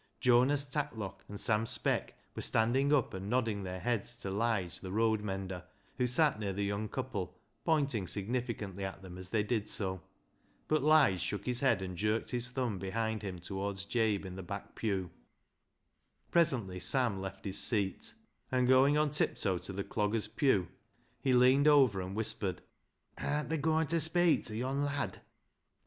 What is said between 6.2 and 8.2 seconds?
near the young couple, pointing